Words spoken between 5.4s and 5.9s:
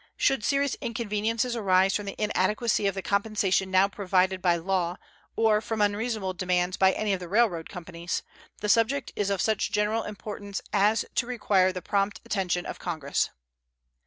from